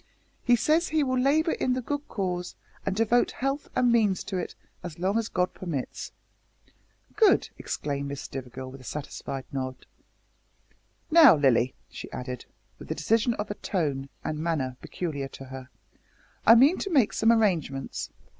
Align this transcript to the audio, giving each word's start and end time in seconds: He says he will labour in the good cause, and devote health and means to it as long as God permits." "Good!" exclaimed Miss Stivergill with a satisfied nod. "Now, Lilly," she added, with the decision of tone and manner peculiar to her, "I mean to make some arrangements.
He 0.43 0.55
says 0.55 0.87
he 0.89 1.03
will 1.03 1.19
labour 1.19 1.51
in 1.51 1.73
the 1.73 1.79
good 1.83 2.07
cause, 2.07 2.55
and 2.87 2.95
devote 2.95 3.29
health 3.29 3.67
and 3.75 3.91
means 3.91 4.23
to 4.23 4.35
it 4.37 4.55
as 4.81 4.97
long 4.97 5.15
as 5.15 5.29
God 5.29 5.53
permits." 5.53 6.11
"Good!" 7.15 7.49
exclaimed 7.59 8.07
Miss 8.07 8.19
Stivergill 8.21 8.71
with 8.71 8.81
a 8.81 8.83
satisfied 8.83 9.45
nod. 9.51 9.85
"Now, 11.11 11.35
Lilly," 11.35 11.75
she 11.91 12.11
added, 12.11 12.45
with 12.79 12.87
the 12.87 12.95
decision 12.95 13.35
of 13.35 13.51
tone 13.61 14.09
and 14.23 14.39
manner 14.39 14.75
peculiar 14.81 15.27
to 15.27 15.43
her, 15.45 15.69
"I 16.47 16.55
mean 16.55 16.79
to 16.79 16.89
make 16.89 17.13
some 17.13 17.31
arrangements. 17.31 18.09